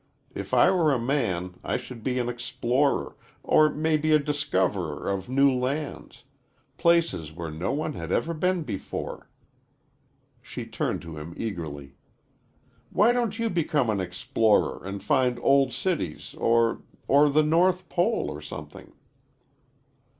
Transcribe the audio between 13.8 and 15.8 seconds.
an explorer, and find old